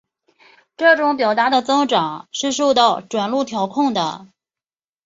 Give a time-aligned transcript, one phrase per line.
[0.77, 4.25] 这种表达的增长是受到转录调控的。